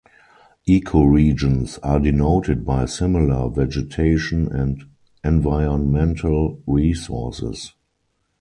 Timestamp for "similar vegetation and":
2.85-4.83